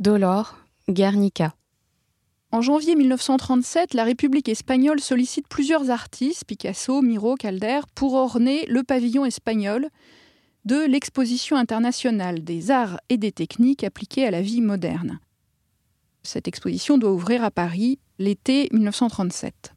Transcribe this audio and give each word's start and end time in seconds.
Dolor, 0.00 0.56
Guernica. 0.88 1.54
En 2.50 2.60
janvier 2.60 2.96
1937, 2.96 3.94
la 3.94 4.02
République 4.02 4.48
espagnole 4.48 4.98
sollicite 5.00 5.46
plusieurs 5.46 5.90
artistes, 5.90 6.44
Picasso, 6.44 7.00
Miro, 7.00 7.36
Calder, 7.36 7.80
pour 7.94 8.14
orner 8.14 8.66
le 8.66 8.82
pavillon 8.82 9.24
espagnol 9.24 9.88
de 10.64 10.84
l'exposition 10.84 11.56
internationale 11.56 12.42
des 12.42 12.72
arts 12.72 12.98
et 13.08 13.18
des 13.18 13.30
techniques 13.30 13.84
appliquées 13.84 14.26
à 14.26 14.32
la 14.32 14.42
vie 14.42 14.60
moderne. 14.60 15.20
Cette 16.24 16.48
exposition 16.48 16.98
doit 16.98 17.12
ouvrir 17.12 17.44
à 17.44 17.52
Paris 17.52 18.00
l'été 18.18 18.68
1937. 18.72 19.74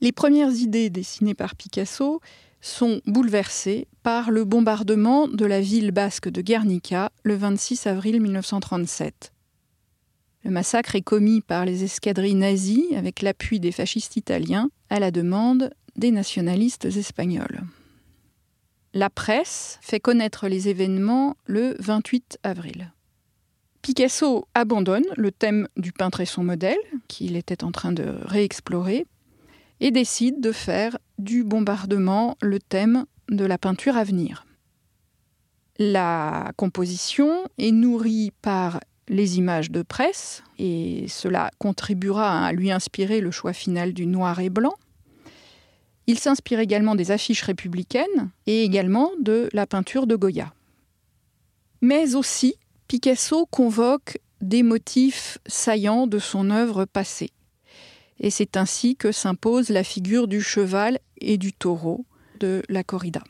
Les 0.00 0.12
premières 0.12 0.52
idées 0.52 0.88
dessinées 0.88 1.34
par 1.34 1.56
Picasso 1.56 2.20
sont 2.60 3.00
bouleversées 3.06 3.88
par 4.02 4.30
le 4.30 4.44
bombardement 4.44 5.28
de 5.28 5.44
la 5.46 5.60
ville 5.60 5.90
basque 5.90 6.28
de 6.28 6.42
Guernica 6.42 7.10
le 7.22 7.34
26 7.34 7.86
avril 7.86 8.20
1937. 8.20 9.32
Le 10.44 10.50
massacre 10.50 10.96
est 10.96 11.02
commis 11.02 11.40
par 11.40 11.64
les 11.64 11.84
escadrilles 11.84 12.34
nazies 12.34 12.94
avec 12.96 13.22
l'appui 13.22 13.60
des 13.60 13.72
fascistes 13.72 14.16
italiens 14.16 14.70
à 14.88 14.98
la 14.98 15.10
demande 15.10 15.70
des 15.96 16.10
nationalistes 16.10 16.86
espagnols. 16.86 17.62
La 18.94 19.10
presse 19.10 19.78
fait 19.82 20.00
connaître 20.00 20.48
les 20.48 20.68
événements 20.68 21.36
le 21.44 21.76
28 21.78 22.38
avril. 22.42 22.92
Picasso 23.82 24.46
abandonne 24.54 25.06
le 25.16 25.30
thème 25.30 25.68
du 25.76 25.92
peintre 25.92 26.20
et 26.20 26.26
son 26.26 26.42
modèle, 26.42 26.78
qu'il 27.08 27.36
était 27.36 27.64
en 27.64 27.70
train 27.70 27.92
de 27.92 28.14
réexplorer, 28.22 29.06
et 29.80 29.90
décide 29.90 30.40
de 30.40 30.52
faire 30.52 30.98
du 31.20 31.44
bombardement 31.44 32.36
le 32.42 32.58
thème 32.58 33.04
de 33.28 33.44
la 33.44 33.58
peinture 33.58 33.96
à 33.96 34.04
venir. 34.04 34.46
La 35.78 36.52
composition 36.56 37.44
est 37.58 37.70
nourrie 37.70 38.32
par 38.42 38.80
les 39.08 39.38
images 39.38 39.70
de 39.70 39.82
presse, 39.82 40.42
et 40.58 41.06
cela 41.08 41.50
contribuera 41.58 42.46
à 42.46 42.52
lui 42.52 42.70
inspirer 42.70 43.20
le 43.20 43.30
choix 43.30 43.52
final 43.52 43.92
du 43.92 44.06
noir 44.06 44.40
et 44.40 44.50
blanc. 44.50 44.74
Il 46.06 46.18
s'inspire 46.18 46.60
également 46.60 46.94
des 46.94 47.10
affiches 47.10 47.42
républicaines 47.42 48.30
et 48.46 48.64
également 48.64 49.10
de 49.20 49.48
la 49.52 49.66
peinture 49.66 50.06
de 50.06 50.16
Goya. 50.16 50.52
Mais 51.82 52.14
aussi, 52.14 52.54
Picasso 52.88 53.46
convoque 53.46 54.18
des 54.40 54.62
motifs 54.62 55.38
saillants 55.46 56.06
de 56.06 56.18
son 56.18 56.50
œuvre 56.50 56.84
passée. 56.84 57.30
Et 58.20 58.30
c'est 58.30 58.56
ainsi 58.56 58.96
que 58.96 59.12
s'impose 59.12 59.70
la 59.70 59.82
figure 59.82 60.28
du 60.28 60.42
cheval 60.42 60.98
et 61.20 61.38
du 61.38 61.52
taureau 61.52 62.04
de 62.38 62.62
la 62.68 62.84
corrida. 62.84 63.22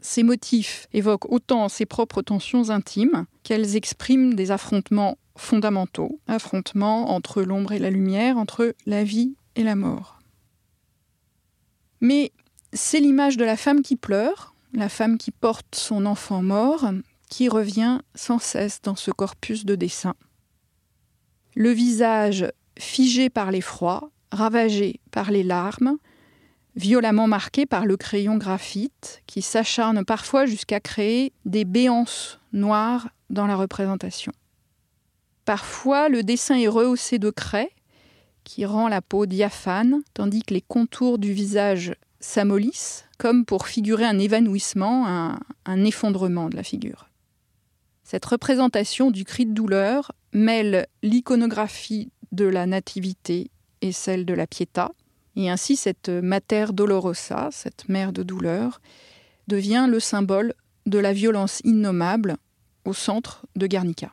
Ces 0.00 0.22
motifs 0.22 0.86
évoquent 0.92 1.30
autant 1.30 1.68
ses 1.68 1.86
propres 1.86 2.22
tensions 2.22 2.70
intimes 2.70 3.26
qu'elles 3.42 3.76
expriment 3.76 4.34
des 4.34 4.50
affrontements 4.50 5.18
fondamentaux, 5.36 6.20
affrontements 6.26 7.10
entre 7.10 7.42
l'ombre 7.42 7.72
et 7.72 7.78
la 7.78 7.90
lumière, 7.90 8.38
entre 8.38 8.74
la 8.86 9.04
vie 9.04 9.34
et 9.54 9.64
la 9.64 9.74
mort. 9.74 10.18
Mais 12.00 12.32
c'est 12.72 13.00
l'image 13.00 13.36
de 13.36 13.44
la 13.44 13.56
femme 13.56 13.82
qui 13.82 13.96
pleure, 13.96 14.54
la 14.72 14.88
femme 14.88 15.18
qui 15.18 15.30
porte 15.30 15.74
son 15.74 16.06
enfant 16.06 16.42
mort, 16.42 16.90
qui 17.28 17.48
revient 17.48 18.00
sans 18.14 18.38
cesse 18.38 18.80
dans 18.82 18.96
ce 18.96 19.10
corpus 19.10 19.64
de 19.64 19.74
dessin. 19.74 20.14
Le 21.54 21.70
visage 21.70 22.46
figé 22.78 23.28
par 23.28 23.50
l'effroi, 23.50 24.10
ravagé 24.32 25.00
par 25.10 25.30
les 25.30 25.42
larmes, 25.42 25.98
violemment 26.76 27.26
marqué 27.26 27.66
par 27.66 27.84
le 27.84 27.96
crayon 27.96 28.36
graphite, 28.36 29.22
qui 29.26 29.42
s'acharne 29.42 30.04
parfois 30.04 30.46
jusqu'à 30.46 30.80
créer 30.80 31.32
des 31.44 31.64
béances 31.64 32.38
noires 32.52 33.08
dans 33.30 33.46
la 33.46 33.56
représentation. 33.56 34.32
Parfois, 35.44 36.08
le 36.08 36.22
dessin 36.22 36.56
est 36.56 36.68
rehaussé 36.68 37.18
de 37.18 37.30
craie, 37.30 37.70
qui 38.44 38.64
rend 38.64 38.88
la 38.88 39.02
peau 39.02 39.26
diaphane, 39.26 40.02
tandis 40.14 40.42
que 40.42 40.54
les 40.54 40.62
contours 40.62 41.18
du 41.18 41.32
visage 41.32 41.94
s'amollissent, 42.20 43.06
comme 43.18 43.44
pour 43.44 43.66
figurer 43.66 44.04
un 44.04 44.18
évanouissement, 44.18 45.06
un, 45.06 45.40
un 45.66 45.84
effondrement 45.84 46.48
de 46.48 46.56
la 46.56 46.62
figure. 46.62 47.08
Cette 48.04 48.24
représentation 48.24 49.10
du 49.10 49.24
cri 49.24 49.44
de 49.44 49.52
douleur 49.52 50.12
mêle 50.32 50.86
l'iconographie 51.02 52.10
de 52.32 52.44
la 52.44 52.66
nativité 52.66 53.50
et 53.80 53.92
celle 53.92 54.24
de 54.24 54.34
la 54.34 54.46
pietà, 54.46 54.92
et 55.36 55.50
ainsi 55.50 55.76
cette 55.76 56.08
Mater 56.08 56.66
Dolorosa, 56.72 57.48
cette 57.52 57.88
mère 57.88 58.12
de 58.12 58.22
douleur, 58.22 58.80
devient 59.46 59.86
le 59.88 60.00
symbole 60.00 60.54
de 60.86 60.98
la 60.98 61.12
violence 61.12 61.60
innommable 61.64 62.36
au 62.84 62.92
centre 62.92 63.46
de 63.56 63.66
Guernica. 63.66 64.12